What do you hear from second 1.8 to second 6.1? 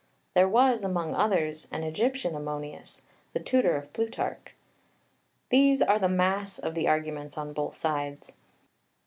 Egyptian Ammonius, the tutor of Plutarch. These are the